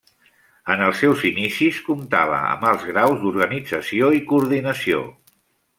[0.75, 5.07] En els seus inicis comptava amb alts graus d'organització i coordinació.